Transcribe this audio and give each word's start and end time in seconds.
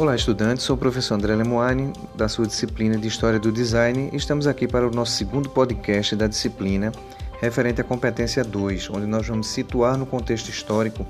Olá, 0.00 0.14
estudantes. 0.14 0.64
Sou 0.64 0.76
o 0.76 0.78
professor 0.78 1.16
André 1.16 1.34
Lemoine, 1.34 1.92
da 2.14 2.26
sua 2.26 2.46
disciplina 2.46 2.96
de 2.96 3.06
História 3.06 3.38
do 3.38 3.52
Design, 3.52 4.08
e 4.10 4.16
estamos 4.16 4.46
aqui 4.46 4.66
para 4.66 4.88
o 4.88 4.90
nosso 4.90 5.12
segundo 5.12 5.50
podcast 5.50 6.16
da 6.16 6.26
disciplina, 6.26 6.90
referente 7.38 7.82
à 7.82 7.84
competência 7.84 8.42
2, 8.42 8.88
onde 8.88 9.04
nós 9.04 9.26
vamos 9.26 9.48
situar 9.48 9.98
no 9.98 10.06
contexto 10.06 10.48
histórico 10.48 11.06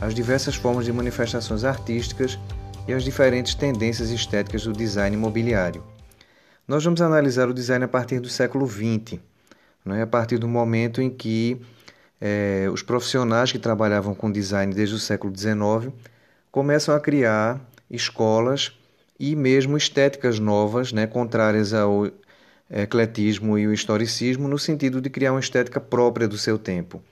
as 0.00 0.14
diversas 0.14 0.54
formas 0.54 0.84
de 0.84 0.92
manifestações 0.92 1.64
artísticas 1.64 2.38
e 2.86 2.92
as 2.92 3.02
diferentes 3.02 3.56
tendências 3.56 4.10
estéticas 4.10 4.62
do 4.62 4.72
design 4.72 5.16
imobiliário. 5.16 5.82
Nós 6.68 6.84
vamos 6.84 7.02
analisar 7.02 7.48
o 7.48 7.52
design 7.52 7.84
a 7.84 7.88
partir 7.88 8.20
do 8.20 8.28
século 8.28 8.64
XX, 8.64 9.18
né, 9.84 10.02
a 10.02 10.06
partir 10.06 10.38
do 10.38 10.46
momento 10.46 11.02
em 11.02 11.10
que 11.10 11.60
é, 12.20 12.68
os 12.72 12.80
profissionais 12.80 13.50
que 13.50 13.58
trabalhavam 13.58 14.14
com 14.14 14.30
design 14.30 14.72
desde 14.72 14.94
o 14.94 15.00
século 15.00 15.36
XIX 15.36 15.92
começam 16.52 16.94
a 16.94 17.00
criar 17.00 17.60
escolas 17.90 18.72
e 19.18 19.34
mesmo 19.36 19.76
estéticas 19.76 20.38
novas, 20.38 20.92
né, 20.92 21.06
contrárias 21.06 21.74
ao 21.74 22.10
ecletismo 22.70 23.58
e 23.58 23.66
o 23.66 23.72
historicismo, 23.72 24.46
no 24.46 24.58
sentido 24.58 25.00
de 25.00 25.10
criar 25.10 25.32
uma 25.32 25.40
estética 25.40 25.80
própria 25.80 26.28
do 26.28 26.38
seu 26.38 26.58
tempo. 26.58 27.02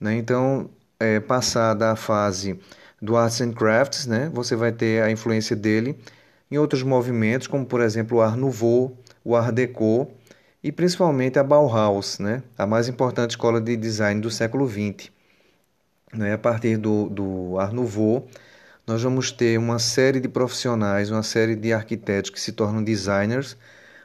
Né? 0.00 0.16
Então, 0.16 0.68
é, 0.98 1.20
passada 1.20 1.92
a 1.92 1.96
fase 1.96 2.58
do 3.00 3.16
Arts 3.16 3.40
and 3.40 3.52
Crafts, 3.52 4.06
né, 4.06 4.30
você 4.32 4.56
vai 4.56 4.72
ter 4.72 5.02
a 5.02 5.10
influência 5.10 5.54
dele 5.54 5.96
em 6.50 6.58
outros 6.58 6.82
movimentos, 6.82 7.46
como 7.46 7.64
por 7.64 7.80
exemplo 7.80 8.18
o 8.18 8.20
Art 8.20 8.36
Nouveau, 8.36 8.96
o 9.24 9.36
Art 9.36 9.54
Deco 9.54 10.10
e 10.62 10.72
principalmente 10.72 11.38
a 11.38 11.44
Bauhaus, 11.44 12.18
né, 12.18 12.42
a 12.56 12.66
mais 12.66 12.88
importante 12.88 13.30
escola 13.30 13.60
de 13.60 13.76
design 13.76 14.20
do 14.20 14.30
século 14.30 14.68
XX. 14.68 15.10
Né, 16.12 16.32
a 16.32 16.38
partir 16.38 16.76
do, 16.76 17.08
do 17.08 17.58
Art 17.58 17.72
Nouveau, 17.72 18.28
nós 18.86 19.02
vamos 19.02 19.32
ter 19.32 19.58
uma 19.58 19.80
série 19.80 20.20
de 20.20 20.28
profissionais, 20.28 21.10
uma 21.10 21.24
série 21.24 21.56
de 21.56 21.72
arquitetos 21.72 22.30
que 22.30 22.40
se 22.40 22.52
tornam 22.52 22.84
designers, 22.84 23.56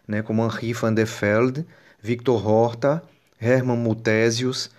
né, 0.08 0.24
como 0.24 0.44
Henri 0.44 0.74
van 0.74 0.94
der 0.94 1.06
Velde, 1.06 1.66
Victor 2.02 2.46
Horta, 2.48 3.04
Hermann 3.40 3.78
Muthesius, 3.78 4.72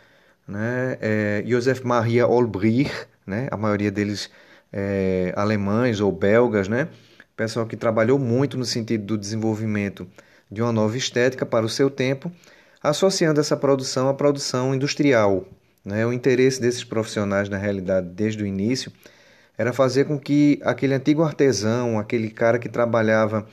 né, 0.46 0.98
é, 1.00 1.44
Joseph 1.46 1.82
Maria 1.82 2.26
Olbrich, 2.26 2.90
né, 3.24 3.46
a 3.52 3.56
maioria 3.56 3.92
deles 3.92 4.28
é, 4.72 5.32
alemães 5.36 6.00
ou 6.00 6.10
belgas, 6.10 6.66
né, 6.66 6.88
pessoal 7.36 7.64
que 7.64 7.76
trabalhou 7.76 8.18
muito 8.18 8.58
no 8.58 8.64
sentido 8.64 9.04
do 9.04 9.18
desenvolvimento 9.18 10.08
de 10.50 10.60
uma 10.60 10.72
nova 10.72 10.96
estética 10.96 11.46
para 11.46 11.64
o 11.64 11.68
seu 11.68 11.88
tempo, 11.88 12.30
associando 12.82 13.40
essa 13.40 13.56
produção 13.56 14.08
à 14.08 14.14
produção 14.14 14.74
industrial. 14.74 15.46
Né, 15.84 16.04
o 16.04 16.12
interesse 16.12 16.60
desses 16.60 16.84
profissionais, 16.84 17.48
na 17.48 17.56
realidade, 17.56 18.08
desde 18.08 18.42
o 18.42 18.46
início, 18.46 18.92
era 19.62 19.72
fazer 19.72 20.06
com 20.06 20.18
que 20.18 20.60
aquele 20.64 20.92
antigo 20.92 21.22
artesão, 21.22 21.96
aquele 21.96 22.28
cara 22.28 22.58
que 22.58 22.68
trabalhava 22.68 23.46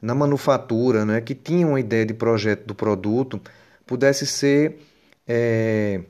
na 0.00 0.14
manufatura, 0.14 1.06
né, 1.06 1.22
que 1.22 1.34
tinha 1.34 1.66
uma 1.66 1.80
ideia 1.80 2.04
de 2.04 2.12
projeto 2.12 2.66
do 2.66 2.74
produto, 2.74 3.40
pudesse 3.86 4.26
ser 4.26 4.78
é, 5.26 6.02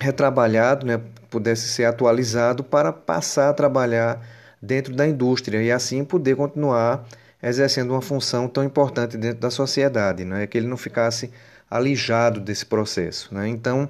retrabalhado, 0.00 0.84
né, 0.84 1.00
pudesse 1.30 1.68
ser 1.68 1.84
atualizado 1.84 2.64
para 2.64 2.92
passar 2.92 3.50
a 3.50 3.54
trabalhar 3.54 4.20
dentro 4.60 4.92
da 4.92 5.06
indústria 5.06 5.62
e 5.62 5.70
assim 5.70 6.04
poder 6.04 6.34
continuar 6.34 7.06
exercendo 7.40 7.92
uma 7.92 8.02
função 8.02 8.48
tão 8.48 8.64
importante 8.64 9.16
dentro 9.16 9.38
da 9.38 9.50
sociedade, 9.50 10.24
né, 10.24 10.44
que 10.48 10.58
ele 10.58 10.66
não 10.66 10.76
ficasse 10.76 11.30
alijado 11.70 12.40
desse 12.40 12.66
processo. 12.66 13.32
Né? 13.32 13.46
Então, 13.46 13.88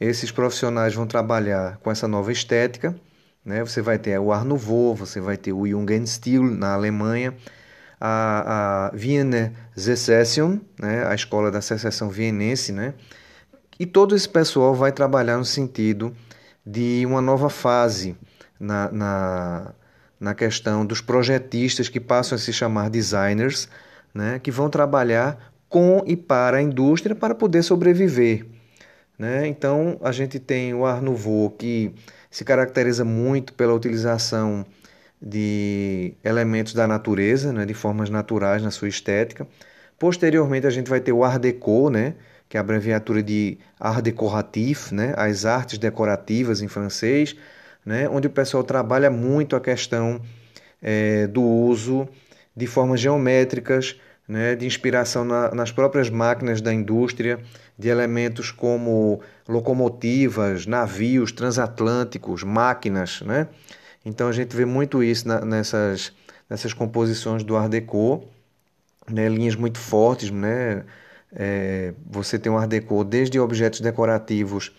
esses 0.00 0.30
profissionais 0.30 0.94
vão 0.94 1.06
trabalhar 1.06 1.76
com 1.82 1.90
essa 1.90 2.08
nova 2.08 2.32
estética 2.32 2.94
né? 3.44 3.60
Você 3.64 3.82
vai 3.82 3.98
ter 3.98 4.18
o 4.18 4.32
Art 4.32 4.46
Nouveau, 4.46 4.94
você 4.94 5.20
vai 5.20 5.36
ter 5.36 5.52
o 5.52 5.66
Jugendstil 5.66 6.42
na 6.42 6.74
Alemanha, 6.74 7.34
a, 8.00 8.90
a 8.90 8.96
Wiener 8.96 9.52
Secession, 9.76 10.58
né? 10.78 11.06
a 11.06 11.14
escola 11.14 11.50
da 11.50 11.60
secessão 11.60 12.08
vienense, 12.08 12.72
né? 12.72 12.94
e 13.78 13.84
todo 13.86 14.14
esse 14.14 14.28
pessoal 14.28 14.74
vai 14.74 14.92
trabalhar 14.92 15.36
no 15.36 15.44
sentido 15.44 16.14
de 16.64 17.04
uma 17.06 17.20
nova 17.20 17.50
fase 17.50 18.16
na, 18.58 18.90
na, 18.90 19.74
na 20.18 20.34
questão 20.34 20.86
dos 20.86 21.00
projetistas 21.00 21.88
que 21.88 22.00
passam 22.00 22.36
a 22.36 22.38
se 22.38 22.52
chamar 22.52 22.88
designers, 22.88 23.68
né? 24.12 24.38
que 24.38 24.50
vão 24.50 24.70
trabalhar 24.70 25.52
com 25.68 26.02
e 26.06 26.16
para 26.16 26.58
a 26.58 26.62
indústria 26.62 27.14
para 27.14 27.34
poder 27.34 27.62
sobreviver. 27.62 28.46
Né? 29.18 29.46
Então 29.46 29.98
a 30.02 30.10
gente 30.12 30.38
tem 30.38 30.74
o 30.74 30.84
Art 30.84 31.02
Nouveau 31.02 31.50
que 31.50 31.94
se 32.30 32.44
caracteriza 32.44 33.04
muito 33.04 33.54
pela 33.54 33.72
utilização 33.72 34.66
de 35.22 36.14
elementos 36.22 36.74
da 36.74 36.86
natureza, 36.86 37.52
né, 37.52 37.64
de 37.64 37.72
formas 37.72 38.10
naturais 38.10 38.62
na 38.62 38.70
sua 38.70 38.88
estética. 38.88 39.46
Posteriormente, 39.98 40.66
a 40.66 40.70
gente 40.70 40.90
vai 40.90 41.00
ter 41.00 41.12
o 41.12 41.24
Art 41.24 41.40
Deco, 41.40 41.88
né, 41.88 42.14
que 42.48 42.56
é 42.56 42.58
a 42.58 42.60
abreviatura 42.60 43.22
de 43.22 43.56
Art 43.80 44.02
Decoratif, 44.02 44.92
né, 44.92 45.14
as 45.16 45.46
artes 45.46 45.78
decorativas 45.78 46.60
em 46.60 46.68
francês, 46.68 47.34
né, 47.86 48.08
onde 48.08 48.26
o 48.26 48.30
pessoal 48.30 48.62
trabalha 48.64 49.10
muito 49.10 49.56
a 49.56 49.60
questão 49.60 50.20
é, 50.82 51.26
do 51.26 51.42
uso 51.42 52.06
de 52.54 52.66
formas 52.66 53.00
geométricas, 53.00 53.98
né, 54.26 54.56
de 54.56 54.66
inspiração 54.66 55.24
na, 55.24 55.54
nas 55.54 55.70
próprias 55.70 56.08
máquinas 56.08 56.60
da 56.60 56.72
indústria, 56.72 57.40
de 57.78 57.88
elementos 57.88 58.50
como 58.50 59.20
locomotivas, 59.48 60.66
navios 60.66 61.32
transatlânticos, 61.32 62.42
máquinas. 62.42 63.20
Né? 63.22 63.48
Então 64.04 64.28
a 64.28 64.32
gente 64.32 64.56
vê 64.56 64.64
muito 64.64 65.02
isso 65.02 65.28
na, 65.28 65.44
nessas, 65.44 66.12
nessas 66.48 66.72
composições 66.72 67.42
do 67.42 67.56
Art 67.56 67.70
Deco, 67.70 68.24
né, 69.10 69.28
linhas 69.28 69.56
muito 69.56 69.78
fortes. 69.78 70.30
Né? 70.30 70.84
É, 71.34 71.92
você 72.06 72.38
tem 72.38 72.50
um 72.50 72.56
Art 72.58 72.68
Deco 72.68 73.04
desde 73.04 73.38
objetos 73.38 73.80
decorativos 73.80 74.72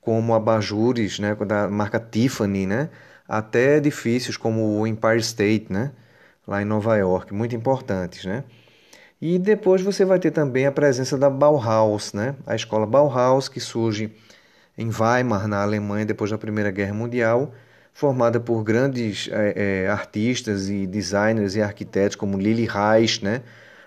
como 0.00 0.34
abajures 0.34 1.18
né, 1.18 1.34
da 1.34 1.68
marca 1.68 2.00
Tiffany, 2.00 2.66
né? 2.66 2.90
até 3.28 3.76
edifícios 3.76 4.36
como 4.36 4.80
o 4.80 4.86
Empire 4.86 5.20
State, 5.20 5.66
né? 5.70 5.92
lá 6.46 6.60
em 6.60 6.64
Nova 6.64 6.96
York, 6.96 7.32
muito 7.32 7.54
importantes. 7.54 8.24
Né? 8.24 8.44
E 9.20 9.38
depois 9.38 9.82
você 9.82 10.02
vai 10.02 10.18
ter 10.18 10.30
também 10.30 10.64
a 10.64 10.72
presença 10.72 11.18
da 11.18 11.28
Bauhaus, 11.28 12.14
né? 12.14 12.34
a 12.46 12.56
escola 12.56 12.86
Bauhaus, 12.86 13.50
que 13.50 13.60
surge 13.60 14.10
em 14.78 14.88
Weimar, 14.88 15.46
na 15.46 15.62
Alemanha, 15.62 16.06
depois 16.06 16.30
da 16.30 16.38
Primeira 16.38 16.70
Guerra 16.70 16.94
Mundial, 16.94 17.52
formada 17.92 18.40
por 18.40 18.64
grandes 18.64 19.28
é, 19.30 19.82
é, 19.84 19.88
artistas 19.88 20.70
e 20.70 20.86
designers 20.86 21.54
e 21.54 21.60
arquitetos 21.60 22.16
como 22.16 22.38
Lili 22.38 22.64
Reich, 22.64 23.22
né? 23.22 23.42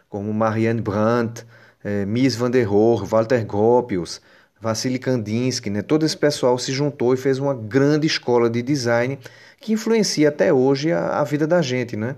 como 0.07 0.31
Marianne 0.31 0.81
Brandt, 0.81 1.43
é, 1.83 2.05
Mies 2.05 2.35
van 2.35 2.51
der 2.51 2.65
Rohe, 2.65 3.03
Walter 3.03 3.43
Gropius, 3.43 4.21
Vassili 4.61 4.99
Kandinsky, 4.99 5.71
né? 5.71 5.81
todo 5.81 6.05
esse 6.05 6.15
pessoal 6.15 6.59
se 6.59 6.71
juntou 6.71 7.11
e 7.11 7.17
fez 7.17 7.39
uma 7.39 7.55
grande 7.55 8.05
escola 8.05 8.47
de 8.51 8.61
design 8.61 9.17
que 9.59 9.73
influencia 9.73 10.29
até 10.29 10.53
hoje 10.53 10.91
a, 10.91 11.19
a 11.19 11.23
vida 11.23 11.47
da 11.47 11.59
gente, 11.59 11.97
né? 11.97 12.15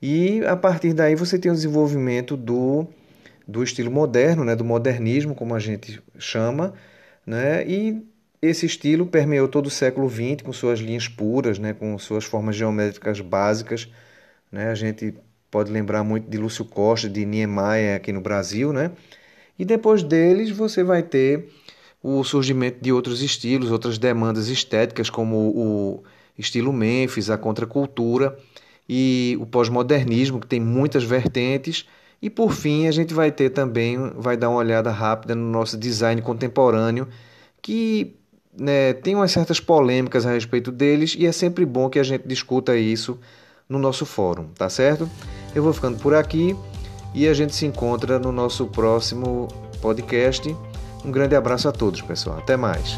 E 0.00 0.44
a 0.44 0.56
partir 0.56 0.92
daí 0.92 1.14
você 1.14 1.38
tem 1.38 1.50
o 1.50 1.54
desenvolvimento 1.54 2.36
do, 2.36 2.86
do 3.46 3.62
estilo 3.62 3.90
moderno, 3.90 4.44
né, 4.44 4.54
do 4.54 4.64
modernismo, 4.64 5.34
como 5.34 5.54
a 5.54 5.58
gente 5.58 6.02
chama, 6.18 6.74
né, 7.26 7.66
e 7.66 8.02
esse 8.42 8.66
estilo 8.66 9.06
permeou 9.06 9.48
todo 9.48 9.66
o 9.66 9.70
século 9.70 10.08
XX 10.08 10.42
com 10.44 10.52
suas 10.52 10.78
linhas 10.80 11.08
puras, 11.08 11.58
né, 11.58 11.72
com 11.72 11.98
suas 11.98 12.24
formas 12.24 12.54
geométricas 12.54 13.20
básicas. 13.20 13.88
Né, 14.52 14.68
a 14.70 14.74
gente 14.74 15.14
pode 15.50 15.72
lembrar 15.72 16.04
muito 16.04 16.28
de 16.28 16.36
Lúcio 16.36 16.64
Costa, 16.64 17.08
de 17.08 17.24
Niemeyer 17.24 17.96
aqui 17.96 18.12
no 18.12 18.20
Brasil. 18.20 18.72
Né, 18.72 18.92
e 19.58 19.64
depois 19.64 20.02
deles 20.02 20.50
você 20.50 20.84
vai 20.84 21.02
ter 21.02 21.48
o 22.02 22.22
surgimento 22.22 22.78
de 22.82 22.92
outros 22.92 23.22
estilos, 23.22 23.70
outras 23.70 23.98
demandas 23.98 24.48
estéticas, 24.48 25.08
como 25.08 25.36
o 25.36 26.04
estilo 26.38 26.72
Memphis, 26.72 27.30
a 27.30 27.38
contracultura 27.38 28.36
e 28.88 29.36
o 29.40 29.46
pós-modernismo, 29.46 30.40
que 30.40 30.46
tem 30.46 30.60
muitas 30.60 31.04
vertentes. 31.04 31.86
E 32.20 32.30
por 32.30 32.52
fim, 32.52 32.86
a 32.86 32.92
gente 32.92 33.12
vai 33.12 33.30
ter 33.30 33.50
também, 33.50 33.98
vai 34.16 34.36
dar 34.36 34.48
uma 34.48 34.58
olhada 34.58 34.90
rápida 34.90 35.34
no 35.34 35.50
nosso 35.50 35.76
design 35.76 36.20
contemporâneo, 36.22 37.08
que 37.60 38.16
né, 38.58 38.92
tem 38.94 39.14
umas 39.14 39.32
certas 39.32 39.60
polêmicas 39.60 40.24
a 40.24 40.32
respeito 40.32 40.72
deles 40.72 41.14
e 41.18 41.26
é 41.26 41.32
sempre 41.32 41.66
bom 41.66 41.90
que 41.90 41.98
a 41.98 42.02
gente 42.02 42.26
discuta 42.26 42.76
isso 42.76 43.18
no 43.68 43.78
nosso 43.78 44.06
fórum, 44.06 44.46
tá 44.56 44.68
certo? 44.68 45.08
Eu 45.54 45.62
vou 45.62 45.72
ficando 45.72 45.98
por 45.98 46.14
aqui 46.14 46.56
e 47.14 47.26
a 47.26 47.34
gente 47.34 47.54
se 47.54 47.66
encontra 47.66 48.18
no 48.18 48.32
nosso 48.32 48.66
próximo 48.66 49.48
podcast. 49.80 50.54
Um 51.04 51.10
grande 51.10 51.34
abraço 51.34 51.68
a 51.68 51.72
todos, 51.72 52.00
pessoal. 52.02 52.38
Até 52.38 52.56
mais. 52.56 52.96